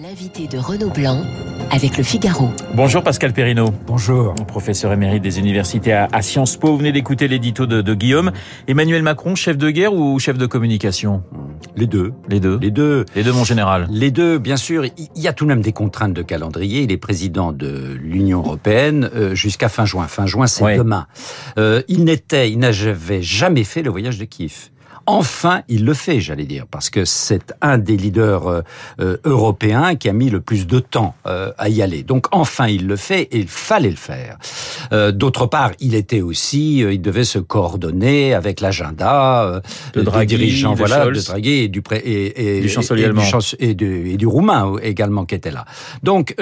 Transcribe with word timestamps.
L'invité 0.00 0.46
de 0.46 0.58
Renaud 0.58 0.90
Blanc 0.90 1.24
avec 1.72 1.98
le 1.98 2.04
Figaro. 2.04 2.50
Bonjour 2.74 3.02
Pascal 3.02 3.32
Perrineau. 3.32 3.74
Bonjour. 3.84 4.32
Professeur 4.46 4.92
émérite 4.92 5.24
des 5.24 5.40
universités 5.40 5.92
à, 5.92 6.22
Sciences 6.22 6.56
Po. 6.56 6.68
Vous 6.68 6.78
venez 6.78 6.92
d'écouter 6.92 7.26
l'édito 7.26 7.66
de, 7.66 7.82
de, 7.82 7.94
Guillaume. 7.94 8.30
Emmanuel 8.68 9.02
Macron, 9.02 9.34
chef 9.34 9.58
de 9.58 9.70
guerre 9.70 9.92
ou 9.92 10.16
chef 10.20 10.38
de 10.38 10.46
communication? 10.46 11.24
Les 11.74 11.88
deux. 11.88 12.12
Les 12.28 12.38
deux. 12.38 12.60
Les 12.60 12.70
deux. 12.70 13.06
Les 13.16 13.24
deux, 13.24 13.32
mon 13.32 13.42
général. 13.42 13.88
Les 13.90 14.12
deux, 14.12 14.38
bien 14.38 14.56
sûr. 14.56 14.84
Il 14.84 15.20
y 15.20 15.26
a 15.26 15.32
tout 15.32 15.44
de 15.44 15.48
même 15.48 15.62
des 15.62 15.72
contraintes 15.72 16.14
de 16.14 16.22
calendrier. 16.22 16.82
Il 16.82 16.92
est 16.92 16.96
président 16.96 17.52
de 17.52 17.96
l'Union 18.00 18.38
européenne 18.38 19.10
euh, 19.16 19.34
jusqu'à 19.34 19.68
fin 19.68 19.84
juin. 19.84 20.06
Fin 20.06 20.26
juin, 20.26 20.46
c'est 20.46 20.76
demain. 20.76 21.08
Euh, 21.58 21.82
il 21.88 22.04
n'était, 22.04 22.52
il 22.52 22.60
n'avait 22.60 23.22
jamais 23.22 23.64
fait 23.64 23.82
le 23.82 23.90
voyage 23.90 24.18
de 24.18 24.26
Kiev. 24.26 24.70
Enfin, 25.06 25.62
il 25.68 25.84
le 25.84 25.94
fait, 25.94 26.20
j'allais 26.20 26.44
dire, 26.44 26.66
parce 26.70 26.90
que 26.90 27.04
c'est 27.04 27.54
un 27.60 27.78
des 27.78 27.96
leaders 27.96 28.46
euh, 28.46 28.60
euh, 29.00 29.16
européens 29.24 29.96
qui 29.96 30.08
a 30.08 30.12
mis 30.12 30.30
le 30.30 30.40
plus 30.40 30.66
de 30.66 30.78
temps 30.78 31.14
euh, 31.26 31.52
à 31.58 31.68
y 31.68 31.82
aller. 31.82 32.02
Donc 32.02 32.26
enfin, 32.32 32.66
il 32.68 32.86
le 32.86 32.96
fait 32.96 33.22
et 33.22 33.38
il 33.38 33.48
fallait 33.48 33.90
le 33.90 33.96
faire. 33.96 34.38
D'autre 35.12 35.46
part, 35.46 35.72
il 35.80 35.94
était 35.94 36.20
aussi, 36.20 36.78
il 36.78 37.00
devait 37.00 37.24
se 37.24 37.38
coordonner 37.38 38.32
avec 38.32 38.60
l'agenda 38.60 39.60
de 39.92 40.02
Draghi, 40.02 40.36
dirigeants, 40.36 40.74
voilà, 40.74 41.06
de 41.06 41.20
Draghi 41.20 41.64
et 41.64 41.68
du, 41.68 41.82
et, 41.92 42.58
et, 42.58 42.60
du 42.60 42.68
chancelier 42.68 43.04
allemand 43.04 43.22
et, 43.58 43.74
du, 43.74 44.10
et, 44.10 44.16
du 44.16 44.26
roumain 44.26 44.74
également 44.82 45.26
qui 45.26 45.34
était 45.34 45.50
là. 45.50 45.64
Donc 46.02 46.34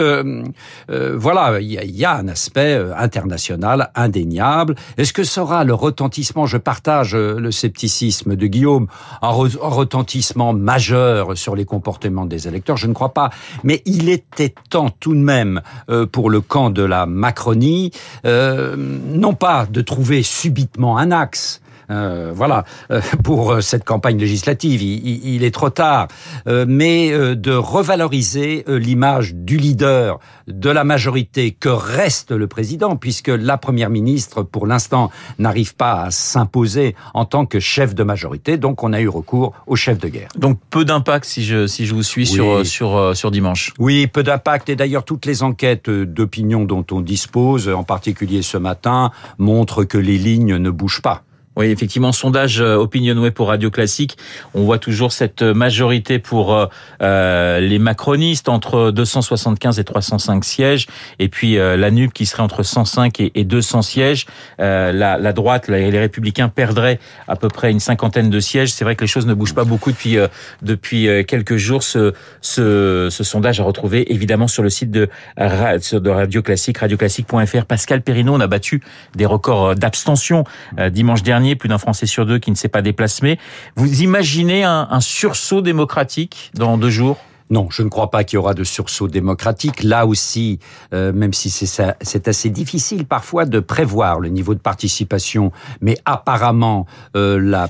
voilà, 0.89 1.61
il 1.61 1.73
y, 1.73 2.05
a 2.05 2.17
un 2.17 2.29
aspect 2.29 2.81
international 2.97 3.91
indéniable. 3.95 4.77
Est-ce 4.97 5.13
que 5.13 5.25
ça 5.25 5.43
aura 5.43 5.65
le 5.65 5.75
retentissement? 5.75 6.47
Je 6.47 6.59
partage 6.59 7.15
le 7.17 7.51
scepticisme 7.51 8.37
de 8.37 8.46
Guillaume, 8.47 8.87
un, 9.23 9.31
retentissement 9.31 10.53
majeur 10.53 11.37
sur 11.37 11.57
les 11.57 11.65
comportements 11.65 12.27
des 12.27 12.49
électeurs, 12.49 12.77
je 12.77 12.87
ne 12.87 12.93
crois 12.93 13.13
pas. 13.13 13.31
Mais 13.65 13.83
il 13.85 14.09
était 14.09 14.55
temps 14.71 14.91
tout 14.91 15.15
de 15.15 15.21
même 15.21 15.63
euh, 15.91 16.07
pour 16.07 16.31
le 16.31 16.41
camp 16.41 16.71
de 16.71 16.83
la 16.83 17.07
Macronie, 17.07 17.93
euh, 18.25 18.77
non 18.77 19.35
pas 19.35 19.67
de 19.67 19.81
trouver 19.81 20.23
subitement 20.23 20.99
un 20.99 21.11
axe, 21.11 21.61
euh, 21.91 22.33
voilà, 22.35 22.65
euh, 22.91 23.01
pour 23.23 23.53
euh, 23.53 23.61
cette 23.61 23.85
campagne 23.85 24.19
législative, 24.19 24.83
il, 24.83 25.45
est 25.45 25.51
trop 25.51 25.71
tard, 25.71 26.09
mais 26.47 27.11
de 27.11 27.53
revaloriser 27.53 28.65
l'image 28.67 29.35
du 29.35 29.59
leader 29.59 30.19
de 30.49 30.71
la 30.71 30.85
majorité 30.85 31.51
que 31.53 31.69
reste 31.69 32.31
le 32.31 32.47
président, 32.47 32.97
puisque 32.97 33.29
la 33.29 33.59
première 33.59 33.91
ministre, 33.91 34.43
pour 34.43 34.67
l'instant, 34.67 35.11
n'arrive 35.39 35.77
pas 35.77 36.03
à 36.03 36.11
s'imposer 36.11 36.95
en 37.15 37.25
tant 37.25 37.47
que 37.47 37.61
chef 37.61 37.95
de 37.95 38.03
majorité. 38.03 38.57
Donc, 38.57 38.83
on 38.83 38.93
a 38.93 39.01
eu 39.01 39.09
recours 39.09 39.53
au 39.67 39.77
chef 39.77 39.99
de 39.99 40.09
guerre. 40.09 40.29
Donc, 40.37 40.59
peu 40.71 40.85
d'impact 40.85 41.25
si 41.25 41.45
je 41.45 41.67
si 41.67 41.87
je 41.87 41.95
vous 41.95 42.03
suis 42.03 42.27
sur 42.27 42.65
sur 42.65 43.17
sur 43.17 43.31
dimanche. 43.31 43.73
Oui, 43.79 44.07
peu 44.07 44.23
d'impact. 44.23 44.69
Et 44.69 44.77
d'ailleurs, 44.77 45.05
toutes 45.05 45.27
les 45.27 45.43
enquêtes 45.43 45.91
d'opinion 45.91 46.65
dont 46.65 46.87
on 46.91 47.01
dispose, 47.01 47.69
en 47.69 47.85
particulier 47.85 48.43
ce 48.43 48.57
matin, 48.57 49.11
montrent 49.39 49.85
que 49.85 49.99
les 49.99 50.19
lignes 50.19 50.57
ne 50.57 50.71
bougent 50.71 51.03
pas. 51.03 51.26
Oui, 51.57 51.69
effectivement, 51.69 52.13
sondage 52.13 52.61
euh, 52.61 52.77
Opinionway 52.77 53.31
pour 53.31 53.49
Radio 53.49 53.71
Classique, 53.71 54.19
on 54.53 54.65
voit 54.65 54.79
toujours 54.79 55.11
cette 55.11 55.41
majorité 55.41 56.19
pour 56.19 56.55
euh, 56.55 56.67
euh 57.01 57.61
les 57.61 57.79
macronistes 57.79 58.51
entre 58.51 58.91
275 58.91 59.79
et 59.79 59.85
305 59.85 60.45
sièges, 60.45 60.87
et 61.19 61.29
puis 61.29 61.57
euh, 61.57 61.79
la 61.79 61.91
NUP 61.91 62.13
qui 62.13 62.27
serait 62.27 62.43
entre 62.43 62.63
105 62.63 63.21
et, 63.21 63.45
200 63.45 63.81
sièges. 63.81 64.27
Euh, 64.61 64.93
la, 64.93 65.17
la, 65.17 65.33
droite, 65.33 65.69
les 65.69 65.99
Républicains 65.99 66.51
perdraient 66.51 66.99
à 67.27 67.37
peu 67.37 67.49
près 67.49 67.71
une 67.71 67.81
cinquantaine 67.81 68.29
de 68.29 68.39
sièges. 68.39 68.71
C'est 68.71 68.85
vrai 68.85 68.95
que 68.95 69.03
les 69.03 69.09
choses 69.09 69.27
ne 69.27 69.33
bougent 69.33 69.55
pas 69.55 69.65
beaucoup 69.65 69.93
depuis 69.93 70.19
depuis 70.61 71.09
quelques 71.27 71.57
jours. 71.57 71.83
Ce, 71.83 72.13
ce, 72.43 73.09
ce, 73.11 73.25
sondage 73.25 73.61
a 73.61 73.65
retrouvé 73.65 74.13
évidemment 74.13 74.49
sur 74.49 74.63
le 74.63 74.69
site 74.69 74.91
de, 74.91 75.09
de 75.39 76.11
Radio 76.11 76.43
Classique, 76.43 76.79
radioclassique.fr. 76.79 77.65
Pascal 77.65 78.03
Perrineau, 78.03 78.35
on 78.35 78.41
a 78.41 78.47
battu 78.47 78.83
des 79.15 79.27
records 79.27 79.75
d'abstention 79.75 80.45
dimanche 80.91 81.23
dernier 81.23 81.46
plus 81.55 81.69
d'un 81.69 81.79
Français 81.79 82.07
sur 82.07 82.27
deux 82.27 82.39
qui 82.39 82.51
ne 82.51 82.57
s'est 82.57 82.69
pas 82.69 82.83
déplacé. 82.83 83.39
Vous 83.77 84.03
imaginez 84.03 84.65
un, 84.65 85.01
sursaut 85.01 85.61
démocratique 85.61 86.51
dans 86.55 86.79
deux 86.79 86.91
jours? 86.91 87.19
Non, 87.49 87.69
je 87.71 87.83
ne 87.83 87.89
crois 87.89 88.11
pas 88.11 88.25
qu'il 88.25 88.37
y 88.37 88.39
aura 88.39 88.55
de 88.55 88.65
sursaut 88.65 89.07
démocratique. 89.07 89.85
Là 89.85 90.05
aussi, 90.05 90.59
euh, 90.93 91.13
même 91.13 91.33
si 91.33 91.49
c'est 91.49 92.29
assez 92.29 92.51
difficile 92.51 93.07
parfois 93.07 93.45
de 93.45 93.61
prévoir 93.61 94.19
le 94.19 94.31
niveau 94.31 94.55
de 94.55 94.59
participation, 94.59 95.53
mais 95.81 95.97
apparemment 96.05 96.87
euh, 97.15 97.39
la 97.39 97.69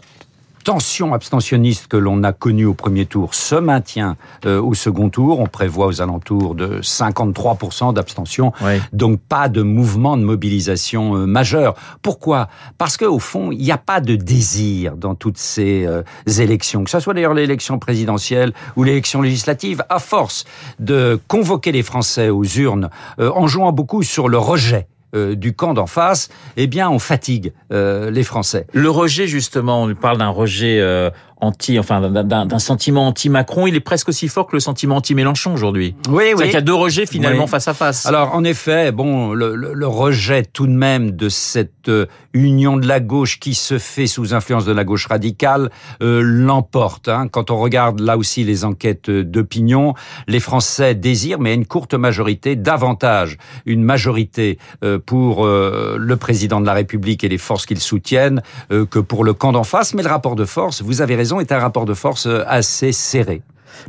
tension 0.67 1.15
abstentionniste 1.15 1.87
que 1.87 1.97
l'on 1.97 2.25
a 2.25 2.33
connue 2.33 2.65
au 2.65 2.75
premier 2.75 3.07
tour 3.07 3.37
se 3.37 3.55
maintient 3.55 4.17
euh, 4.47 4.61
au 4.61 4.75
second 4.75 5.11
tour. 5.11 5.39
On 5.39 5.47
prévoit 5.47 5.87
aux 5.87 6.03
alentours 6.03 6.57
de 6.57 6.81
53% 6.81 7.95
d'abstention. 7.95 8.53
Donc 8.93 9.21
pas 9.21 9.49
de 9.49 9.63
mouvement 9.63 10.17
de 10.17 10.25
mobilisation 10.25 11.15
euh, 11.15 11.25
majeur. 11.25 11.77
Pourquoi? 12.03 12.49
Parce 12.79 12.97
qu'au 12.97 13.21
fond, 13.21 13.53
il 13.53 13.59
n'y 13.59 13.71
a 13.71 13.79
pas 13.79 14.01
de 14.01 14.17
désir 14.17 14.97
dans 14.97 15.15
toutes 15.15 15.39
ces 15.39 15.87
euh, 15.87 16.03
élections, 16.27 16.83
que 16.83 16.91
ce 16.91 16.99
soit 16.99 17.15
d'ailleurs 17.15 17.35
l'élection 17.35 17.79
présidentielle 17.79 18.53
ou 18.75 18.83
l'élection 18.83 19.23
législative, 19.23 19.85
à 19.89 20.01
force 20.01 20.47
de 20.81 21.21
convoquer 21.29 21.71
les 21.71 21.85
Français 21.85 22.29
aux 22.29 22.45
urnes 22.45 22.91
en 23.19 23.47
jouant 23.47 23.71
beaucoup 23.71 24.03
sur 24.03 24.29
le 24.29 24.39
rejet 24.39 24.89
euh, 25.17 25.35
du 25.35 25.55
camp 25.55 25.75
d'en 25.75 25.87
face, 25.87 26.29
eh 26.57 26.67
bien, 26.67 26.91
on 26.91 26.99
fatigue 26.99 27.53
euh, 27.73 28.11
les 28.11 28.23
Français. 28.23 28.67
Le 28.73 28.91
rejet, 28.91 29.27
justement, 29.27 29.83
on 29.83 29.95
parle 29.95 30.19
d'un 30.19 30.29
rejet 30.29 30.79
euh, 30.81 31.11
anti, 31.41 31.79
enfin 31.79 32.01
d'un 32.11 32.59
sentiment 32.59 33.07
anti-Macron, 33.09 33.67
il 33.67 33.75
est 33.75 33.81
presque 33.81 34.09
aussi 34.09 34.29
fort 34.29 34.47
que 34.47 34.57
le 34.57 34.61
sentiment 34.61 34.97
anti-Mélenchon 34.97 35.53
aujourd'hui. 35.53 35.95
Oui, 36.09 36.33
oui. 36.37 36.45
Il 36.47 36.53
y 36.53 36.57
a 36.57 36.61
deux 36.61 36.75
rejets 36.75 37.07
finalement 37.07 37.47
face 37.47 37.69
à 37.69 37.75
face. 37.75 38.07
Alors 38.07 38.35
en 38.35 38.45
effet, 38.45 38.93
bon, 38.93 39.33
le, 39.33 39.55
le, 39.55 39.87
rejet 39.87 40.43
tout 40.45 40.67
de 40.67 40.73
même 40.73 41.13
de 41.13 41.29
cette 41.29 41.89
euh, 41.89 42.07
union 42.37 42.77
de 42.77 42.87
la 42.87 43.01
gauche 43.01 43.41
qui 43.41 43.55
se 43.55 43.79
fait 43.79 44.07
sous 44.07 44.35
influence 44.35 44.65
de 44.65 44.73
la 44.73 44.85
gauche 44.85 45.07
radicale 45.07 45.71
euh, 46.03 46.21
l'emporte. 46.23 47.09
Hein. 47.09 47.29
Quand 47.29 47.51
on 47.51 47.59
regarde 47.59 48.01
là 48.01 48.17
aussi 48.17 48.45
les 48.45 48.65
enquêtes 48.65 49.11
d'opinion, 49.11 49.95
les 50.29 50.41
Français 50.41 50.95
désirent, 50.95 51.41
mais 51.41 51.51
à 51.51 51.55
une 51.55 51.67
courte 51.67 51.95
majorité, 51.95 52.57
davantage 52.57 53.39
une 53.65 53.83
majorité 53.83 54.59
euh, 54.85 54.99
pour 55.05 55.45
euh, 55.45 55.97
le 55.99 56.17
président 56.17 56.61
de 56.61 56.67
la 56.67 56.75
République 56.75 57.25
et 57.25 57.29
les 57.29 57.39
forces 57.39 57.67
qu'il 57.67 57.81
soutiennent 57.81 58.43
que 58.71 58.99
pour 58.99 59.25
le 59.25 59.33
camp 59.33 59.53
d'en 59.53 59.65
face. 59.65 59.95
Mais 59.95 60.03
le 60.03 60.09
rapport 60.09 60.37
de 60.37 60.45
force, 60.45 60.83
vous 60.83 61.01
avez 61.01 61.17
raison 61.17 61.26
est 61.41 61.53
un 61.53 61.59
rapport 61.59 61.85
de 61.85 61.95
force 61.95 62.27
euh, 62.27 62.45
assez 62.47 62.93
serré. 62.93 63.43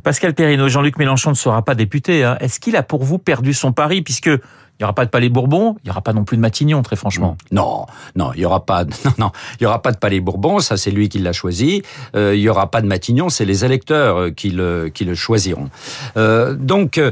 Pascal 0.03 0.33
Perrino, 0.33 0.67
Jean-Luc 0.67 0.97
Mélenchon 0.97 1.29
ne 1.29 1.35
sera 1.35 1.63
pas 1.63 1.75
député. 1.75 2.23
Hein. 2.23 2.37
Est-ce 2.39 2.59
qu'il 2.59 2.75
a 2.75 2.83
pour 2.83 3.03
vous 3.03 3.19
perdu 3.19 3.53
son 3.53 3.71
pari 3.71 4.01
puisque 4.01 4.29
il 4.79 4.83
n'y 4.83 4.85
aura 4.85 4.93
pas 4.93 5.05
de 5.05 5.09
Palais 5.09 5.29
Bourbon, 5.29 5.75
il 5.83 5.87
n'y 5.87 5.89
aura 5.89 6.01
pas 6.01 6.13
non 6.13 6.23
plus 6.23 6.37
de 6.37 6.41
Matignon, 6.41 6.83
très 6.83 6.95
franchement. 6.95 7.35
Non, 7.51 7.87
non, 8.15 8.31
il 8.35 8.41
y 8.41 8.45
aura 8.45 8.63
pas, 8.63 8.83
non, 9.05 9.11
non, 9.17 9.31
il 9.59 9.63
y 9.63 9.65
aura 9.65 9.81
pas 9.81 9.91
de 9.91 9.97
Palais 9.97 10.19
Bourbon, 10.19 10.59
ça 10.59 10.77
c'est 10.77 10.91
lui 10.91 11.09
qui 11.09 11.17
l'a 11.17 11.33
choisi. 11.33 11.81
Euh, 12.15 12.35
il 12.35 12.41
y 12.41 12.49
aura 12.49 12.69
pas 12.69 12.81
de 12.81 12.87
Matignon, 12.87 13.29
c'est 13.29 13.45
les 13.45 13.65
électeurs 13.65 14.17
euh, 14.17 14.29
qui 14.29 14.51
le 14.51 14.89
qui 14.93 15.03
le 15.03 15.15
choisiront. 15.15 15.69
Euh, 16.15 16.53
donc, 16.53 16.99
euh, 16.99 17.11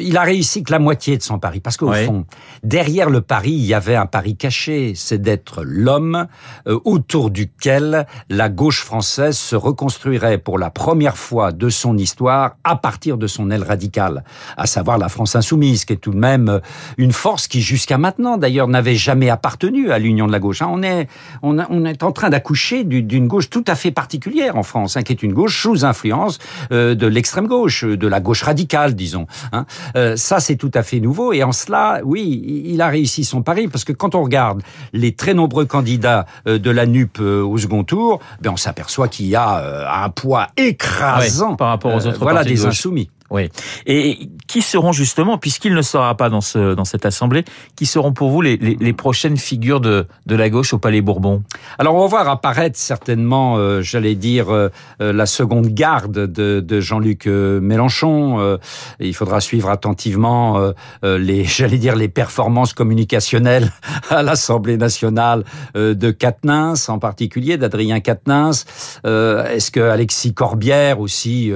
il 0.00 0.16
a 0.16 0.22
réussi 0.22 0.64
que 0.64 0.72
la 0.72 0.80
moitié 0.80 1.16
de 1.16 1.22
son 1.22 1.38
pari, 1.38 1.60
parce 1.60 1.76
qu'au 1.76 1.92
fond, 1.92 2.26
derrière 2.64 3.10
le 3.10 3.20
pari, 3.20 3.52
il 3.52 3.64
y 3.64 3.74
avait 3.74 3.94
un 3.94 4.06
pari 4.06 4.36
caché, 4.36 4.94
c'est 4.96 5.20
d'être 5.20 5.62
l'homme 5.62 6.26
autour 6.66 7.30
duquel 7.30 8.06
la 8.28 8.48
gauche 8.48 8.82
française 8.82 9.36
se 9.36 9.56
reconstruirait 9.56 10.38
pour 10.38 10.58
la 10.58 10.70
première 10.70 11.16
fois 11.16 11.52
de 11.52 11.68
son 11.68 11.96
histoire 11.96 12.56
à 12.64 12.76
partir 12.76 13.18
de 13.18 13.26
son 13.26 13.50
aile 13.50 13.62
radicale, 13.62 14.24
à 14.56 14.66
savoir 14.66 14.98
la 14.98 15.08
France 15.08 15.36
insoumise, 15.36 15.84
qui 15.84 15.92
est 15.92 15.96
tout 15.96 16.12
de 16.12 16.18
même 16.18 16.60
une 16.96 17.03
force 17.12 17.48
qui 17.48 17.60
jusqu'à 17.60 17.98
maintenant 17.98 18.36
d'ailleurs 18.36 18.68
n'avait 18.68 18.94
jamais 18.94 19.30
appartenu 19.30 19.90
à 19.90 19.98
l'union 19.98 20.26
de 20.26 20.32
la 20.32 20.38
gauche. 20.38 20.62
Hein. 20.62 20.68
On 20.70 20.82
est 20.82 21.08
on, 21.42 21.58
on 21.58 21.84
est 21.84 22.02
en 22.02 22.12
train 22.12 22.30
d'accoucher 22.30 22.84
d'une 22.84 23.28
gauche 23.28 23.50
tout 23.50 23.64
à 23.66 23.74
fait 23.74 23.90
particulière 23.90 24.56
en 24.56 24.62
France, 24.62 24.96
hein, 24.96 25.02
qui 25.02 25.12
est 25.12 25.22
une 25.22 25.32
gauche 25.32 25.62
sous 25.62 25.84
influence 25.84 26.38
euh, 26.72 26.94
de 26.94 27.06
l'extrême 27.06 27.46
gauche, 27.46 27.84
de 27.84 28.06
la 28.06 28.20
gauche 28.20 28.42
radicale, 28.42 28.94
disons. 28.94 29.26
Hein. 29.52 29.66
Euh, 29.96 30.16
ça 30.16 30.40
c'est 30.40 30.56
tout 30.56 30.70
à 30.74 30.82
fait 30.82 31.00
nouveau 31.00 31.32
et 31.32 31.42
en 31.42 31.52
cela, 31.52 32.00
oui, 32.04 32.62
il 32.66 32.80
a 32.80 32.88
réussi 32.88 33.24
son 33.24 33.42
pari 33.42 33.68
parce 33.68 33.84
que 33.84 33.92
quand 33.92 34.14
on 34.14 34.22
regarde 34.22 34.62
les 34.92 35.12
très 35.14 35.34
nombreux 35.34 35.64
candidats 35.64 36.26
euh, 36.46 36.58
de 36.58 36.70
la 36.70 36.86
NUP 36.86 37.20
au 37.20 37.56
second 37.58 37.84
tour, 37.84 38.20
ben 38.40 38.50
on 38.50 38.56
s'aperçoit 38.56 39.08
qu'il 39.08 39.26
y 39.26 39.36
a 39.36 40.02
un 40.04 40.08
poids 40.10 40.48
écrasant 40.56 41.56
par 41.56 41.68
rapport 41.68 41.94
aux 41.94 42.06
autres 42.06 42.18
voilà 42.20 42.44
des 42.44 42.66
insoumis. 42.66 43.10
Oui. 43.30 43.48
Et 43.86 44.28
qui 44.46 44.60
seront 44.60 44.92
justement, 44.92 45.38
puisqu'il 45.38 45.74
ne 45.74 45.80
sera 45.80 46.14
pas 46.14 46.28
dans, 46.28 46.42
ce, 46.42 46.74
dans 46.74 46.84
cette 46.84 47.06
assemblée, 47.06 47.44
qui 47.74 47.86
seront 47.86 48.12
pour 48.12 48.30
vous 48.30 48.42
les, 48.42 48.92
prochaines 48.92 49.38
figures 49.38 49.80
de, 49.80 50.06
la 50.26 50.50
gauche 50.50 50.74
au 50.74 50.78
Palais 50.78 51.00
Bourbon? 51.00 51.42
Alors 51.78 51.94
on 51.94 52.00
va 52.00 52.06
voir 52.06 52.28
apparaître 52.28 52.78
certainement, 52.78 53.56
euh, 53.56 53.80
j'allais 53.80 54.14
dire, 54.14 54.50
euh, 54.50 54.68
euh, 55.00 55.12
la 55.12 55.24
seconde 55.24 55.68
garde 55.68 56.12
de, 56.12 56.60
de 56.60 56.80
Jean-Luc 56.80 57.26
Mélenchon. 57.26 58.58
il 59.00 59.14
faudra 59.14 59.40
suivre 59.40 59.70
attentivement 59.70 60.72
les, 61.02 61.44
j'allais 61.44 61.78
dire, 61.78 61.96
les 61.96 62.08
performances 62.08 62.74
communicationnelles 62.74 63.72
à 64.10 64.22
l'Assemblée 64.22 64.76
nationale 64.76 65.44
de 65.74 66.10
Quatennens, 66.10 66.88
en 66.88 66.98
particulier 66.98 67.56
d'Adrien 67.56 68.00
Quatennens. 68.00 68.66
Est-ce 69.04 69.70
que 69.70 69.80
Alexis 69.80 70.34
Corbière 70.34 71.00
aussi, 71.00 71.50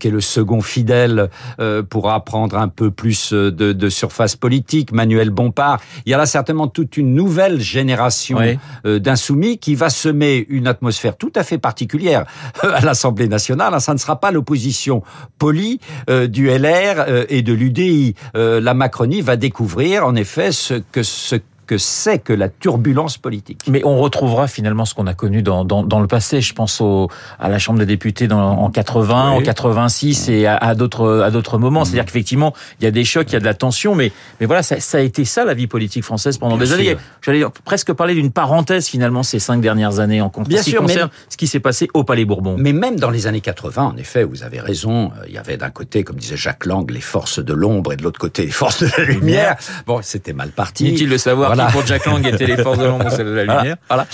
qui 0.00 0.08
est 0.08 0.10
le 0.10 0.20
second 0.20 0.60
fidèle 0.60 0.95
Euh, 0.96 1.82
pourra 1.82 2.24
prendre 2.24 2.56
un 2.56 2.68
peu 2.68 2.90
plus 2.90 3.32
de, 3.32 3.50
de, 3.50 3.88
surface 3.88 4.36
politique, 4.36 4.92
Manuel 4.92 5.30
Bompard. 5.30 5.80
Il 6.04 6.10
y 6.10 6.14
a 6.14 6.18
là 6.18 6.26
certainement 6.26 6.68
toute 6.68 6.96
une 6.96 7.14
nouvelle 7.14 7.60
génération 7.60 8.38
euh, 8.84 8.98
d'insoumis 8.98 9.58
qui 9.58 9.74
va 9.74 9.90
semer 9.90 10.46
une 10.48 10.66
atmosphère 10.66 11.16
tout 11.16 11.32
à 11.34 11.42
fait 11.42 11.58
particulière 11.58 12.24
à 12.62 12.80
l'Assemblée 12.80 13.28
nationale. 13.28 13.80
Ça 13.80 13.92
ne 13.92 13.98
sera 13.98 14.20
pas 14.20 14.30
l'opposition 14.30 15.02
polie 15.38 15.80
du 16.28 16.48
LR 16.48 17.26
et 17.28 17.42
de 17.42 17.52
l'UDI. 17.52 18.14
la 18.34 18.74
Macronie 18.74 19.20
va 19.20 19.36
découvrir 19.36 20.06
en 20.06 20.14
effet 20.14 20.52
ce 20.52 20.74
que 20.74 21.02
ce 21.02 21.36
que 21.66 21.78
c'est 21.78 22.18
que 22.18 22.32
la 22.32 22.48
turbulence 22.48 23.18
politique. 23.18 23.62
Mais 23.68 23.82
on 23.84 23.98
retrouvera 23.98 24.46
finalement 24.46 24.84
ce 24.84 24.94
qu'on 24.94 25.06
a 25.06 25.14
connu 25.14 25.42
dans, 25.42 25.64
dans, 25.64 25.82
dans, 25.82 26.00
le 26.00 26.06
passé. 26.06 26.40
Je 26.40 26.54
pense 26.54 26.80
au, 26.80 27.08
à 27.38 27.48
la 27.48 27.58
Chambre 27.58 27.78
des 27.78 27.86
députés 27.86 28.28
dans, 28.28 28.40
en 28.40 28.70
80, 28.70 29.30
en 29.30 29.42
86 29.42 30.28
et 30.28 30.46
à, 30.46 30.56
à 30.56 30.74
d'autres 30.74 31.20
à 31.20 31.30
d'autres 31.30 31.58
moments. 31.58 31.82
Mm. 31.82 31.84
C'est-à-dire 31.84 32.04
qu'effectivement, 32.06 32.54
il 32.80 32.84
y 32.84 32.86
a 32.86 32.90
des 32.90 33.04
chocs, 33.04 33.26
il 33.28 33.32
y 33.34 33.36
a 33.36 33.40
de 33.40 33.44
la 33.44 33.54
tension, 33.54 33.94
mais 33.94 34.12
mais 34.40 34.46
voilà, 34.46 34.62
ça, 34.62 34.80
ça 34.80 34.98
a 34.98 35.00
été 35.00 35.24
ça 35.24 35.44
la 35.44 35.54
vie 35.54 35.66
politique 35.66 36.04
française 36.04 36.38
pendant 36.38 36.56
des 36.56 36.72
années. 36.72 36.96
J'allais 37.22 37.44
presque 37.64 37.92
parler 37.92 38.14
d'une 38.14 38.30
parenthèse 38.30 38.86
finalement 38.86 39.22
ces 39.22 39.38
cinq 39.38 39.60
dernières 39.60 39.98
années 39.98 40.20
en 40.20 40.30
Bien 40.46 40.62
ce 40.62 40.70
qui 40.70 40.76
concerne 40.76 41.10
ce 41.28 41.36
qui 41.36 41.46
s'est 41.46 41.60
passé 41.60 41.88
au 41.94 42.04
Palais 42.04 42.24
Bourbon. 42.24 42.56
Mais 42.58 42.72
même 42.72 42.96
dans 42.96 43.10
les 43.10 43.26
années 43.26 43.40
80, 43.40 43.82
en 43.82 43.96
effet, 43.96 44.22
vous 44.22 44.42
avez 44.42 44.60
raison. 44.60 45.06
Euh, 45.06 45.24
il 45.26 45.34
y 45.34 45.38
avait 45.38 45.56
d'un 45.56 45.70
côté, 45.70 46.04
comme 46.04 46.16
disait 46.16 46.36
Jacques 46.36 46.66
Lang, 46.66 46.90
les 46.90 47.00
forces 47.00 47.38
de 47.38 47.54
l'ombre 47.54 47.92
et 47.92 47.96
de 47.96 48.02
l'autre 48.02 48.18
côté 48.18 48.44
les 48.44 48.50
forces 48.50 48.82
de 48.82 48.90
la 48.98 49.04
lumière. 49.04 49.56
Bon, 49.86 50.00
c'était 50.02 50.32
mal 50.32 50.50
parti. 50.50 50.88
Inutile 50.88 51.08
de 51.08 51.16
savoir 51.16 51.55
pour 51.72 51.86
Jack 51.86 52.06
Lang 52.06 52.26
était 52.26 52.46
les 52.46 52.56
forces 52.56 52.78
de 52.78 52.86
l'ombre, 52.86 53.10
celles 53.10 53.26
de 53.26 53.32
la 53.32 53.44
lumière. 53.44 53.76
Voilà. 53.88 54.06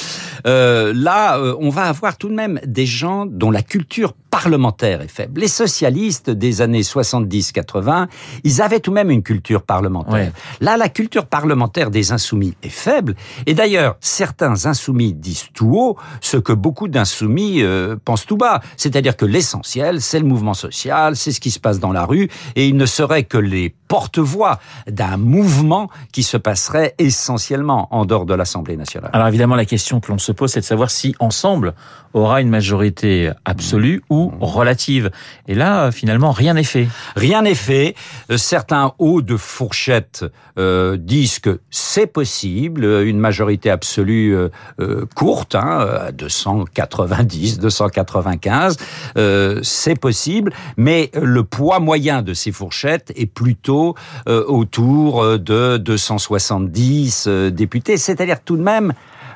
Euh, 0.47 0.93
là, 0.94 1.39
euh, 1.39 1.55
on 1.61 1.71
va 1.71 1.85
avoir 1.85 2.17
tout 2.17 2.29
de 2.29 2.35
même 2.35 2.61
des 2.65 2.87
gens 2.87 3.27
dont 3.27 3.50
la 3.50 3.62
culture 3.62 4.15
parlementaire 4.32 5.02
est 5.02 5.08
faible. 5.08 5.43
Les 5.43 5.46
socialistes 5.46 6.31
des 6.31 6.62
années 6.62 6.81
70-80, 6.81 8.08
ils 8.44 8.62
avaient 8.62 8.81
tout 8.81 8.90
de 8.90 8.94
même 8.94 9.11
une 9.11 9.23
culture 9.23 9.62
parlementaire. 9.62 10.32
Là, 10.62 10.79
la 10.79 10.88
culture 10.88 11.26
parlementaire 11.26 11.90
des 11.90 12.12
insoumis 12.12 12.55
est 12.62 12.70
faible. 12.70 13.14
Et 13.44 13.52
d'ailleurs, 13.52 13.96
certains 14.00 14.64
insoumis 14.64 15.12
disent 15.12 15.49
tout 15.52 15.75
haut 15.76 15.96
ce 16.23 16.38
que 16.38 16.55
beaucoup 16.55 16.88
d'insoumis 16.88 17.62
euh, 17.62 17.96
pensent 18.02 18.25
tout 18.25 18.38
bas. 18.38 18.62
C'est-à-dire 18.79 19.19
que 19.19 19.26
l'essentiel, 19.26 20.00
c'est 20.00 20.19
le 20.19 20.25
mouvement 20.25 20.55
social, 20.55 21.14
c'est 21.14 21.32
ce 21.32 21.40
qui 21.40 21.50
se 21.50 21.61
passe 21.61 21.79
dans 21.79 21.93
la 21.93 22.06
rue, 22.06 22.31
et 22.56 22.67
il 22.67 22.76
ne 22.76 22.87
serait 22.87 23.25
que 23.25 23.37
les 23.37 23.75
porte-voix 23.87 24.58
d'un 24.87 25.19
mouvement 25.19 25.90
qui 26.12 26.23
se 26.23 26.38
passerait 26.38 26.94
essentiellement 26.96 27.88
en 27.94 28.06
dehors 28.06 28.25
de 28.25 28.32
l'Assemblée 28.32 28.79
nationale. 28.79 29.11
Alors 29.12 29.29
évidemment, 29.29 29.56
la 29.56 29.67
question 29.67 30.00
que 30.00 30.11
l'on 30.11 30.17
se 30.17 30.32
pose, 30.32 30.52
c'est 30.52 30.61
de 30.61 30.64
savoir 30.64 30.90
si 30.90 31.14
ensemble 31.19 31.75
aura 32.14 32.40
une 32.40 32.49
majorité 32.49 33.31
absolue 33.44 34.02
ou 34.11 34.22
relative. 34.41 35.11
Et 35.49 35.55
là, 35.55 35.91
finalement, 35.91 36.31
rien 36.31 36.55
n'est 36.55 36.65
fait. 36.65 36.89
Rien 37.17 37.43
n'est 37.43 37.55
fait. 37.55 37.95
Euh, 38.31 38.37
certains 38.37 38.93
hauts 38.99 39.23
de 39.23 39.37
fourchette 39.37 40.25
euh, 40.59 40.97
disent 40.97 41.39
que 41.39 41.61
c'est 41.71 42.07
possible, 42.07 42.85
une 42.85 43.19
majorité 43.19 43.71
absolue 43.71 44.37
euh, 44.37 44.49
euh 44.81 45.07
courte, 45.15 45.55
hein, 45.55 46.11
290, 46.13 47.59
295, 47.59 48.77
euh, 49.17 49.61
c'est 49.63 49.99
possible, 49.99 50.53
mais 50.77 51.11
le 51.15 51.45
poids 51.45 51.81
moyen 51.81 52.23
de 52.23 52.35
ces 52.35 52.53
fourchettes 52.53 53.13
est 53.17 53.27
plutôt 53.27 53.95
euh, 54.29 54.45
autour 54.47 55.23
euh, 55.23 55.39
de 55.39 55.77
270 55.79 57.25
euh, 57.27 57.51
députés, 57.51 57.97
c'est-à-dire 57.97 58.41
tout 58.45 58.57
de 58.57 58.63
même 58.63 58.93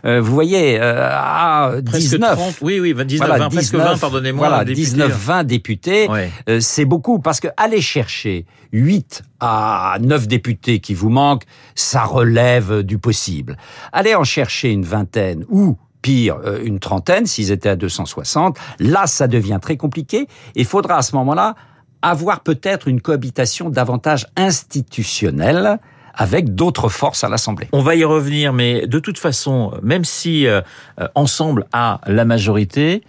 vous 0.06 0.32
voyez, 0.32 0.79
à 0.81 1.73
19. 1.82 2.61
oui, 2.62 2.79
oui, 2.81 2.94
19, 2.94 3.38
20, 3.38 3.49
presque 3.50 3.75
20, 3.75 3.99
pardonnez-moi. 3.99 4.49
Voilà, 4.49 4.64
19, 4.64 5.11
20 5.11 5.44
députés, 5.44 6.08
c'est 6.61 6.85
beaucoup 6.85 7.19
parce 7.19 7.41
que 7.41 7.49
aller 7.56 7.81
chercher 7.81 8.47
8 8.73 9.23
à 9.41 9.99
9 10.00 10.29
députés 10.29 10.79
qui 10.79 10.94
vous 10.94 11.11
manquent, 11.11 11.44
ça 11.75 12.05
relève 12.05 12.82
du 12.82 12.99
possible. 12.99 13.56
Aller 13.93 14.14
en 14.14 14.25
chercher 14.25 14.70
une 14.70 14.85
vingtaine 14.85 15.44
ou 15.49 15.76
pire, 16.03 16.38
une 16.64 16.79
trentaine, 16.79 17.26
s'ils 17.26 17.50
étaient 17.50 17.70
à 17.70 17.76
260, 17.76 18.56
là, 18.79 19.06
ça 19.08 19.26
devient 19.26 19.58
très 19.61 19.76
compliqué. 19.76 20.29
Il 20.55 20.64
faudra 20.64 20.99
à 20.99 21.03
ce 21.03 21.17
moment-là 21.17 21.56
avoir 22.03 22.41
peut-être 22.41 22.87
une 22.87 23.00
cohabitation 23.00 23.70
davantage 23.70 24.26
institutionnelle 24.37 25.81
avec 26.17 26.55
d'autres 26.55 26.89
forces 26.89 27.25
à 27.25 27.29
l'Assemblée. 27.29 27.69
On 27.73 27.83
va 27.83 27.95
y 27.95 28.05
revenir, 28.05 28.53
mais 28.53 28.87
de 28.87 28.99
toute 28.99 29.19
façon, 29.19 29.73
même 29.83 30.05
si 30.05 30.47
euh, 30.47 30.61
euh, 31.01 31.09
ensemble 31.15 31.67
a 31.73 32.01
la 32.07 32.25
majorité, 32.25 33.03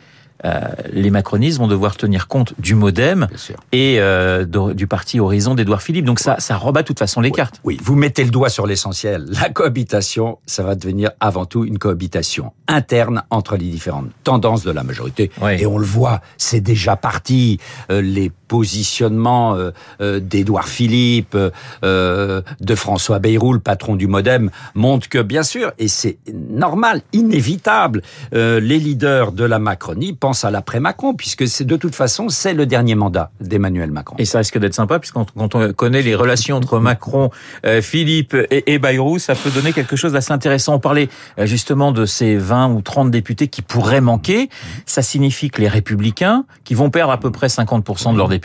euh, 0.46 0.62
les 0.92 1.10
macronistes 1.10 1.58
vont 1.58 1.68
devoir 1.68 1.98
tenir 1.98 2.28
compte 2.28 2.54
du 2.60 2.76
MoDem 2.76 3.28
et 3.72 3.98
euh, 4.00 4.46
du 4.46 4.88
parti 4.88 5.20
Horizon 5.20 5.56
d'Edouard 5.56 5.82
Philippe. 5.82 6.06
Donc 6.06 6.20
ça, 6.20 6.40
ça 6.40 6.58
rebat 6.58 6.84
de 6.84 6.88
toute 6.88 7.00
façon 7.00 7.22
les 7.22 7.32
cartes. 7.32 7.60
Oui, 7.64 7.80
vous 7.82 7.96
mettez 7.96 8.24
le 8.24 8.30
doigt 8.30 8.50
sur 8.50 8.68
l'essentiel. 8.68 9.26
La 9.30 9.50
cohabitation, 9.50 10.38
ça 10.46 10.64
va 10.64 10.76
devenir 10.76 11.12
avant 11.20 11.46
tout 11.46 11.66
une 11.66 11.80
cohabitation 11.80 12.54
interne 12.68 13.24
entre 13.30 13.58
les 13.58 13.66
différentes 13.66 14.10
tendances 14.24 14.64
de 14.64 14.72
la 14.72 14.84
majorité. 14.84 15.32
Et 15.58 15.66
on 15.66 15.78
le 15.78 15.86
voit, 15.86 16.22
c'est 16.38 16.62
déjà 16.62 16.96
parti. 16.96 17.60
Euh, 17.90 18.02
les 18.02 18.30
positionnements 18.48 19.56
euh, 19.56 19.72
euh 20.02 20.20
d'Edouard 20.20 20.68
Philippe, 20.68 21.38
de 21.84 22.76
François 22.76 23.20
Bayrou, 23.20 23.54
le 23.54 23.60
patron 23.60 23.96
du 23.96 24.08
MoDem, 24.08 24.50
montrent 24.76 25.10
que, 25.10 25.20
bien 25.20 25.44
sûr, 25.44 25.72
et 25.78 25.88
c'est 25.88 26.18
normal, 26.34 27.02
inévitable, 27.14 28.02
les 28.32 28.80
leaders 28.80 29.32
de 29.32 29.44
la 29.44 29.60
Macronie 29.60 30.14
pense 30.14 30.44
à 30.44 30.52
l'après-Macron, 30.52 31.14
puisque 31.14 31.48
c'est 31.48 31.66
de 31.66 31.76
toute 31.76 31.96
façon, 31.96 32.30
c'est 32.30 32.54
le 32.54 32.66
dernier 32.66 32.96
mandat 32.96 33.32
d'Emmanuel 33.40 33.92
Macron. 33.92 34.16
Et 34.18 34.26
ça 34.26 34.40
risque 34.40 34.58
d'être 34.58 34.74
sympa, 34.74 35.00
puisque 35.00 35.16
quand 35.16 35.56
on 35.56 35.74
connaît 35.74 36.02
les 36.02 36.16
relations 36.16 36.58
entre 36.58 36.80
Macron, 36.80 37.30
euh, 37.66 37.82
Philippe 37.82 38.36
et, 38.50 38.80
Bayrou, 38.80 39.20
ça 39.20 39.36
peut 39.36 39.50
donner 39.50 39.74
quelque 39.74 39.96
chose 39.96 40.14
d'assez 40.14 40.32
intéressant. 40.32 40.76
On 40.76 40.80
parlait 40.80 41.10
euh, 41.40 41.46
justement 41.46 41.92
de 41.92 42.06
ces 42.06 42.36
20 42.36 42.74
ou 42.74 42.82
30 42.82 43.12
députés 43.12 43.48
qui 43.48 43.62
pourraient 43.62 44.02
manquer. 44.02 44.50
Ça 44.86 45.02
signifie 45.02 45.50
que 45.50 45.62
les 45.62 45.68
républicains, 45.68 46.46
qui 46.64 46.74
vont 46.74 46.90
perdre 46.90 47.12
à 47.12 47.20
peu 47.20 47.32
près 47.32 47.48
50% 47.48 48.14
de 48.14 48.18
leurs 48.18 48.28
députés, 48.28 48.37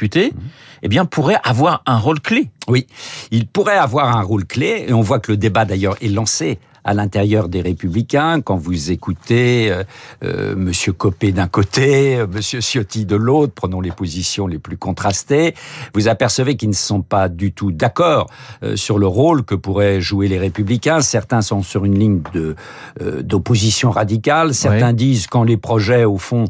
eh 0.83 0.89
bien, 0.89 1.05
pourraient 1.05 1.41
avoir 1.45 1.83
un 1.87 1.99
rôle 1.99 2.21
clé. 2.21 2.51
Oui, 2.69 2.87
ils 3.31 3.47
pourraient 3.47 3.77
avoir 3.77 4.17
un 4.17 4.23
rôle 4.23 4.45
clé, 4.45 4.87
et 4.89 4.93
on 4.93 5.01
voit 5.01 5.21
que 5.21 5.33
le 5.33 5.37
débat 5.37 5.65
d'ailleurs 5.65 5.97
est 6.03 6.09
lancé 6.09 6.59
à 6.85 6.95
l'intérieur 6.95 7.49
des 7.49 7.61
Républicains, 7.61 8.41
quand 8.41 8.57
vous 8.57 8.91
écoutez 8.91 9.71
euh, 9.71 9.85
euh 10.25 10.55
Monsieur 10.57 10.93
Copé 10.93 11.33
d'un 11.33 11.47
côté, 11.47 12.17
euh, 12.17 12.27
Monsieur 12.27 12.61
Ciotti 12.61 13.05
de 13.05 13.17
l'autre, 13.17 13.53
prenons 13.55 13.81
les 13.81 13.93
positions 13.93 14.47
les 14.47 14.59
plus 14.59 14.77
contrastées, 14.77 15.55
vous 15.95 16.09
apercevez 16.09 16.57
qu'ils 16.57 16.71
ne 16.71 16.75
sont 16.75 17.03
pas 17.03 17.29
du 17.29 17.53
tout 17.53 17.71
d'accord 17.71 18.29
euh, 18.63 18.77
sur 18.77 18.99
le 18.99 19.07
rôle 19.07 19.45
que 19.45 19.55
pourraient 19.55 20.01
jouer 20.01 20.29
les 20.29 20.39
Républicains. 20.39 21.01
Certains 21.01 21.43
sont 21.43 21.63
sur 21.63 21.85
une 21.85 21.99
ligne 21.99 22.21
de 22.33 22.57
d'opposition 23.23 23.91
radicale. 23.91 24.55
Certains 24.55 24.93
disent 24.93 25.27
quand 25.27 25.45
les 25.45 25.57
projets 25.57 26.05
au 26.05 26.19
fond 26.19 26.45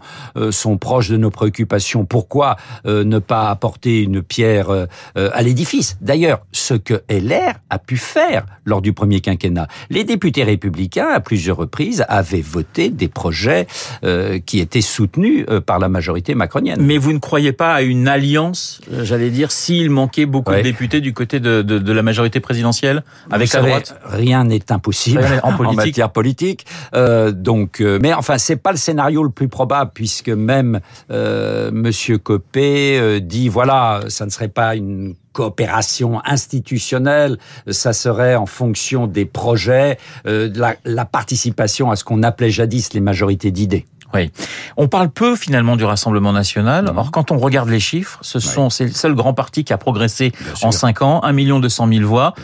sont 0.50 0.76
proches 0.76 1.08
de 1.08 1.16
nos 1.16 1.30
préoccupations, 1.30 2.04
pourquoi 2.04 2.56
ne 2.84 3.18
pas 3.18 3.48
apporter 3.48 4.02
une 4.02 4.22
pierre 4.22 4.86
à 5.14 5.42
l'édifice? 5.42 5.96
D'ailleurs, 6.00 6.44
ce 6.52 6.74
que 6.74 7.02
LR 7.08 7.54
a 7.70 7.78
pu 7.78 7.96
faire 7.96 8.44
lors 8.64 8.82
du 8.82 8.92
premier 8.92 9.20
quinquennat, 9.20 9.68
les 9.90 10.04
députés 10.04 10.21
républicains, 10.42 11.08
à 11.08 11.20
plusieurs 11.20 11.56
reprises, 11.56 12.04
avaient 12.08 12.40
voté 12.40 12.90
des 12.90 13.08
projets 13.08 13.66
euh, 14.04 14.38
qui 14.44 14.60
étaient 14.60 14.80
soutenus 14.80 15.44
euh, 15.48 15.60
par 15.60 15.78
la 15.78 15.88
majorité 15.88 16.34
macronienne. 16.34 16.80
Mais 16.80 16.98
vous 16.98 17.12
ne 17.12 17.18
croyez 17.18 17.52
pas 17.52 17.74
à 17.74 17.82
une 17.82 18.08
alliance, 18.08 18.80
euh, 18.92 19.04
j'allais 19.04 19.30
dire, 19.30 19.50
s'il 19.52 19.90
manquait 19.90 20.26
beaucoup 20.26 20.52
de 20.52 20.60
députés 20.60 21.00
du 21.00 21.12
côté 21.12 21.40
de, 21.40 21.62
de, 21.62 21.78
de 21.78 21.92
la 21.92 22.02
majorité 22.02 22.40
présidentielle 22.40 23.02
avec 23.30 23.52
la 23.52 23.60
droite 23.60 23.98
Rien 24.04 24.44
n'est 24.44 24.70
impossible 24.70 25.24
en, 25.42 25.52
politique. 25.54 25.78
en 25.78 25.86
matière 25.86 26.10
politique. 26.10 26.66
Euh, 26.94 27.32
donc, 27.32 27.80
mais 27.80 28.12
enfin, 28.12 28.38
c'est 28.38 28.56
pas 28.56 28.70
le 28.70 28.76
scénario 28.76 29.22
le 29.22 29.30
plus 29.30 29.48
probable 29.48 29.90
puisque 29.94 30.28
même 30.28 30.80
euh, 31.10 31.70
Monsieur 31.72 32.18
Copé 32.18 33.20
dit 33.20 33.48
voilà, 33.48 34.00
ça 34.08 34.26
ne 34.26 34.30
serait 34.30 34.48
pas 34.48 34.76
une 34.76 35.14
coopération 35.32 36.20
institutionnelle, 36.24 37.38
ça 37.68 37.92
serait 37.92 38.36
en 38.36 38.46
fonction 38.46 39.06
des 39.06 39.24
projets, 39.24 39.98
euh, 40.26 40.50
la, 40.54 40.76
la 40.84 41.04
participation 41.04 41.90
à 41.90 41.96
ce 41.96 42.04
qu'on 42.04 42.22
appelait 42.22 42.50
jadis 42.50 42.92
les 42.92 43.00
majorités 43.00 43.50
d'idées. 43.50 43.86
Oui. 44.14 44.30
On 44.76 44.88
parle 44.88 45.08
peu 45.08 45.36
finalement 45.36 45.76
du 45.76 45.84
Rassemblement 45.84 46.32
national. 46.32 46.92
Or, 46.94 47.10
quand 47.10 47.30
on 47.30 47.38
regarde 47.38 47.68
les 47.68 47.80
chiffres, 47.80 48.18
ce 48.20 48.40
sont 48.40 48.68
c'est 48.68 48.84
le 48.84 48.92
seul 48.92 49.14
grand 49.14 49.32
parti 49.34 49.64
qui 49.64 49.72
a 49.72 49.78
progressé 49.78 50.32
en 50.62 50.70
cinq 50.70 51.02
ans, 51.02 51.22
1 51.24 51.32
million 51.32 51.60
200 51.60 51.88
000 51.88 52.06
voix 52.06 52.34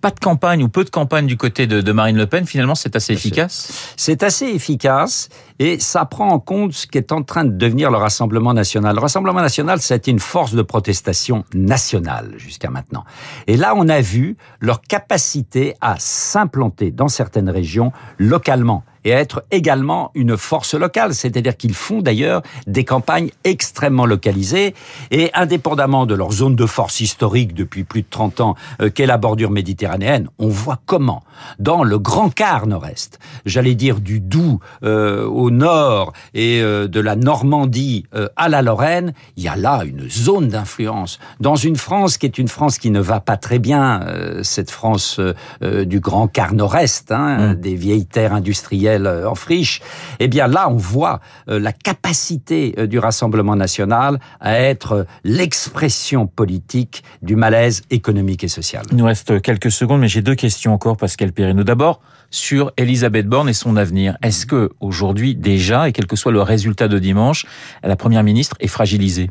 pas 0.00 0.10
de 0.10 0.20
campagne 0.20 0.62
ou 0.62 0.68
peu 0.68 0.84
de 0.84 0.90
campagne 0.90 1.26
du 1.26 1.36
côté 1.36 1.66
de, 1.66 1.92
Marine 1.92 2.16
Le 2.16 2.26
Pen, 2.26 2.46
finalement, 2.46 2.74
c'est 2.74 2.96
assez 2.96 3.12
efficace? 3.12 3.94
C'est 3.96 4.22
assez 4.22 4.46
efficace 4.46 5.28
et 5.58 5.78
ça 5.78 6.04
prend 6.04 6.28
en 6.28 6.38
compte 6.38 6.72
ce 6.72 6.86
qui 6.86 6.98
est 6.98 7.12
en 7.12 7.22
train 7.22 7.44
de 7.44 7.52
devenir 7.52 7.90
le 7.90 7.98
Rassemblement 7.98 8.54
national. 8.54 8.94
Le 8.94 9.00
Rassemblement 9.00 9.40
national, 9.40 9.80
ça 9.80 9.94
a 9.94 9.96
été 9.96 10.10
une 10.10 10.20
force 10.20 10.54
de 10.54 10.62
protestation 10.62 11.44
nationale 11.54 12.34
jusqu'à 12.36 12.70
maintenant. 12.70 13.04
Et 13.46 13.56
là, 13.56 13.74
on 13.76 13.88
a 13.88 14.00
vu 14.00 14.36
leur 14.60 14.80
capacité 14.80 15.74
à 15.80 15.96
s'implanter 15.98 16.90
dans 16.90 17.08
certaines 17.08 17.50
régions 17.50 17.92
localement 18.18 18.84
et 19.04 19.14
à 19.14 19.20
être 19.20 19.44
également 19.50 20.10
une 20.14 20.36
force 20.36 20.74
locale. 20.74 21.14
C'est-à-dire 21.14 21.56
qu'ils 21.56 21.74
font 21.74 22.02
d'ailleurs 22.02 22.42
des 22.66 22.84
campagnes 22.84 23.30
extrêmement 23.44 24.06
localisées 24.06 24.74
et 25.10 25.30
indépendamment 25.34 26.06
de 26.06 26.14
leur 26.14 26.32
zone 26.32 26.56
de 26.56 26.66
force 26.66 27.00
historique 27.00 27.54
depuis 27.54 27.84
plus 27.84 28.02
de 28.02 28.06
30 28.10 28.40
ans 28.40 28.54
euh, 28.80 28.90
qu'est 28.90 29.06
la 29.06 29.18
bordure 29.18 29.50
méditerranéenne, 29.50 30.28
on 30.38 30.48
voit 30.48 30.78
comment 30.86 31.22
dans 31.58 31.84
le 31.84 31.98
grand 31.98 32.30
quart 32.30 32.66
nord-est, 32.66 33.18
j'allais 33.46 33.74
dire 33.74 34.00
du 34.00 34.20
Doubs 34.20 34.60
euh, 34.82 35.24
au 35.26 35.50
nord 35.50 36.12
et 36.34 36.60
euh, 36.60 36.86
de 36.86 37.00
la 37.00 37.16
Normandie 37.16 38.04
à 38.36 38.48
la 38.48 38.62
Lorraine, 38.62 39.12
il 39.36 39.44
y 39.44 39.48
a 39.48 39.56
là 39.56 39.82
une 39.84 40.08
zone 40.08 40.48
d'influence. 40.48 41.18
Dans 41.40 41.56
une 41.56 41.76
France 41.76 42.18
qui 42.18 42.26
est 42.26 42.38
une 42.38 42.48
France 42.48 42.78
qui 42.78 42.90
ne 42.90 43.00
va 43.00 43.20
pas 43.20 43.36
très 43.36 43.58
bien, 43.58 44.06
cette 44.42 44.70
France 44.70 45.20
du 45.62 46.00
grand 46.00 46.28
quart 46.28 46.54
nord-est, 46.54 47.12
hein, 47.12 47.30
Mm. 47.40 47.54
des 47.54 47.74
vieilles 47.74 48.06
terres 48.06 48.34
industrielles 48.34 48.89
euh, 48.98 49.28
en 49.28 49.34
friche, 49.34 49.80
eh 50.18 50.28
bien 50.28 50.46
là 50.46 50.68
on 50.68 50.76
voit 50.76 51.20
euh, 51.48 51.58
la 51.58 51.72
capacité 51.72 52.74
euh, 52.78 52.86
du 52.86 52.98
Rassemblement 52.98 53.56
national 53.56 54.18
à 54.40 54.58
être 54.58 55.06
l'expression 55.24 56.26
politique 56.26 57.02
du 57.22 57.36
malaise 57.36 57.82
économique 57.90 58.44
et 58.44 58.48
social. 58.48 58.84
Il 58.90 58.98
nous 58.98 59.04
reste 59.04 59.40
quelques 59.42 59.70
secondes, 59.70 60.00
mais 60.00 60.08
j'ai 60.08 60.22
deux 60.22 60.34
questions 60.34 60.72
encore, 60.72 60.96
Pascal 60.96 61.32
Perrino. 61.32 61.64
D'abord, 61.64 62.00
sur 62.30 62.72
Elisabeth 62.76 63.26
Borne 63.26 63.48
et 63.48 63.52
son 63.52 63.76
avenir. 63.76 64.16
Est-ce 64.22 64.46
que 64.46 64.70
aujourd'hui 64.80 65.34
déjà, 65.34 65.88
et 65.88 65.92
quel 65.92 66.06
que 66.06 66.16
soit 66.16 66.32
le 66.32 66.42
résultat 66.42 66.88
de 66.88 66.98
dimanche, 66.98 67.46
la 67.82 67.96
première 67.96 68.22
ministre 68.22 68.56
est 68.60 68.68
fragilisée? 68.68 69.30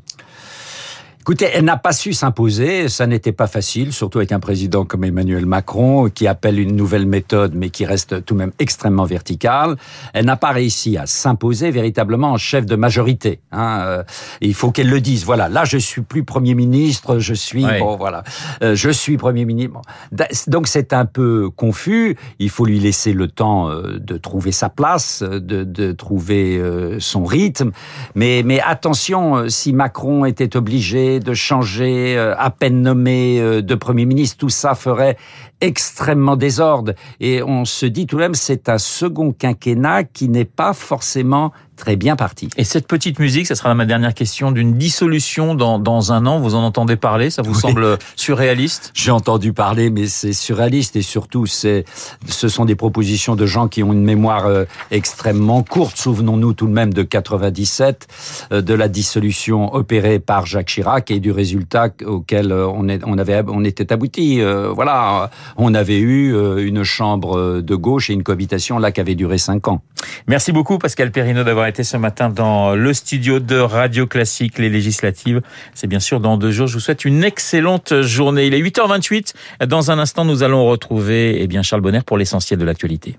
Écoutez, 1.30 1.52
elle 1.54 1.66
n'a 1.66 1.78
pas 1.78 1.92
su 1.92 2.14
s'imposer, 2.14 2.90
ça 2.90 3.06
n'était 3.06 3.32
pas 3.32 3.46
facile, 3.46 3.94
surtout 3.94 4.18
avec 4.18 4.32
un 4.32 4.40
président 4.40 4.84
comme 4.84 5.04
Emmanuel 5.04 5.46
Macron, 5.46 6.10
qui 6.10 6.26
appelle 6.26 6.58
une 6.58 6.76
nouvelle 6.76 7.06
méthode, 7.06 7.54
mais 7.54 7.70
qui 7.70 7.86
reste 7.86 8.26
tout 8.26 8.34
de 8.34 8.40
même 8.40 8.52
extrêmement 8.58 9.06
verticale. 9.06 9.76
Elle 10.16 10.26
n'a 10.26 10.38
pas 10.38 10.50
réussi 10.50 10.98
à 10.98 11.06
s'imposer 11.06 11.70
véritablement 11.70 12.32
en 12.32 12.38
chef 12.38 12.66
de 12.66 12.76
majorité. 12.76 13.42
Hein. 13.52 13.80
Euh, 13.82 14.04
Il 14.42 14.56
faut 14.56 14.72
qu'elle 14.72 14.90
le 14.90 15.02
dise. 15.02 15.24
Voilà, 15.24 15.50
là 15.50 15.66
je 15.66 15.78
suis 15.78 16.02
plus 16.02 16.24
Premier 16.24 16.56
ministre, 16.56 17.20
je 17.20 17.36
suis 17.36 17.64
bon, 17.80 17.96
voilà, 17.96 18.24
Euh, 18.64 18.74
je 18.74 18.90
suis 18.90 19.18
Premier 19.18 19.46
ministre. 19.46 19.74
Bon. 19.74 20.26
Donc 20.48 20.68
c'est 20.68 20.94
un 20.94 21.06
peu 21.06 21.52
confus. 21.52 22.18
Il 22.40 22.50
faut 22.50 22.66
lui 22.66 22.80
laisser 22.80 23.14
le 23.14 23.28
temps 23.28 23.70
euh, 23.70 24.00
de 24.00 24.18
trouver 24.18 24.52
sa 24.52 24.70
place, 24.70 25.22
de, 25.22 25.64
de 25.64 25.92
trouver 25.92 26.60
son 26.98 27.24
rythme. 27.24 27.70
Mais, 28.16 28.42
mais 28.44 28.60
attention, 28.62 29.48
si 29.48 29.74
Macron 29.74 30.26
était 30.26 30.58
obligé 30.58 31.19
de 31.20 31.34
changer 31.34 32.18
euh, 32.18 32.36
à 32.38 32.50
peine 32.50 32.82
nommé 32.82 33.40
euh, 33.40 33.62
de 33.62 33.76
Premier 33.76 34.06
ministre, 34.06 34.38
tout 34.38 34.50
ça 34.50 34.76
ferait 34.76 35.18
extrêmement 35.62 36.36
désordre. 36.36 36.94
Et 37.20 37.44
on 37.44 37.66
se 37.66 37.86
dit 37.86 38.08
tout 38.08 38.16
de 38.16 38.22
même, 38.22 38.36
c'est 38.36 38.70
un 38.70 38.78
second 38.78 39.32
quinquennat 39.32 40.04
qui 40.06 40.30
n'est 40.30 40.46
pas 40.46 40.74
forcément 40.74 41.52
très 41.80 41.96
bien 41.96 42.16
parti. 42.16 42.50
Et 42.58 42.64
cette 42.64 42.88
petite 42.88 43.18
musique, 43.20 43.48
ça 43.48 43.56
sera 43.56 43.74
ma 43.74 43.86
dernière 43.86 44.14
question, 44.14 44.52
d'une 44.52 44.78
dissolution 44.78 45.56
dans, 45.56 45.80
dans 45.80 46.12
un 46.12 46.26
an, 46.26 46.40
vous 46.40 46.54
en 46.54 46.64
entendez 46.64 46.98
parler? 46.98 47.30
Ça 47.30 47.42
vous 47.42 47.54
Oui. 47.54 47.60
semble 47.60 47.98
surréaliste? 48.16 48.92
J'ai 48.94 49.12
entendu 49.12 49.54
parler, 49.54 49.90
mais 49.90 50.06
c'est 50.08 50.34
surréaliste 50.34 50.96
et 50.98 51.02
surtout, 51.02 51.46
c'est, 51.46 51.86
ce 52.28 52.48
sont 52.50 52.66
des 52.66 52.76
propositions 52.76 53.36
de 53.36 53.46
gens 53.46 53.68
qui 53.68 53.82
ont 53.82 53.94
une 53.94 54.04
mémoire 54.04 54.46
euh, 54.46 54.66
extrêmement 54.92 55.64
courte. 55.64 55.98
Souvenons-nous 55.98 56.54
tout 56.54 56.68
de 56.68 56.74
même 56.74 56.94
de 56.94 57.02
97, 57.02 58.08
euh, 58.52 58.62
de 58.62 58.74
la 58.74 58.88
dissolution 58.90 59.74
opérée 59.74 60.20
par 60.20 60.46
Jacques 60.46 60.68
Chirac 60.68 61.10
et 61.12 61.20
du 61.20 61.32
résultat 61.32 61.90
auquel 62.06 62.52
euh, 62.52 62.68
on, 62.68 62.90
est, 62.90 63.00
on 63.06 63.18
avait, 63.18 63.42
on 63.48 63.64
était 63.64 63.94
abouti. 63.94 64.42
Euh, 64.42 64.70
voilà, 64.76 65.32
on 65.56 65.74
avait 65.74 66.00
eu 66.00 66.36
une 66.62 66.84
chambre 66.84 67.62
de 67.62 67.76
gauche 67.76 68.10
et 68.10 68.14
une 68.14 68.24
cohabitation 68.24 68.80
là 68.80 68.92
qui 68.92 69.00
avait 69.00 69.16
duré 69.16 69.38
cinq 69.38 69.68
ans. 69.70 69.82
Merci 70.28 70.52
beaucoup 70.52 70.78
Pascal 70.78 71.12
Perrino 71.12 71.44
d'avoir 71.44 71.69
été 71.70 71.84
ce 71.84 71.98
matin 71.98 72.30
dans 72.30 72.76
le 72.76 72.94
studio 72.94 73.40
de 73.40 73.58
Radio 73.58 74.06
Classique, 74.08 74.58
les 74.58 74.70
législatives. 74.70 75.42
C'est 75.74 75.88
bien 75.88 76.00
sûr 76.00 76.20
dans 76.20 76.38
deux 76.38 76.52
jours. 76.52 76.68
Je 76.68 76.74
vous 76.74 76.80
souhaite 76.80 77.06
une 77.06 77.24
excellente 77.24 78.02
journée. 78.02 78.48
Il 78.48 78.54
est 78.54 78.62
8h28. 78.62 79.34
Dans 79.68 79.92
un 79.92 80.00
instant, 80.00 80.26
nous 80.26 80.44
allons 80.44 80.66
retrouver 80.66 81.38
eh 81.42 81.48
bien, 81.48 81.62
Charles 81.62 81.82
Bonner 81.82 82.02
pour 82.06 82.18
l'essentiel 82.18 82.60
de 82.60 82.66
l'actualité. 82.66 83.18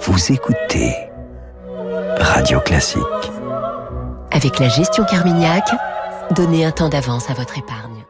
Vous 0.00 0.32
écoutez 0.32 0.94
Radio 2.18 2.60
Classique. 2.60 3.00
Avec 4.32 4.58
la 4.58 4.68
gestion 4.68 5.04
Carmignac, 5.04 5.64
donnez 6.34 6.64
un 6.64 6.70
temps 6.70 6.88
d'avance 6.88 7.30
à 7.30 7.34
votre 7.34 7.58
épargne. 7.58 8.04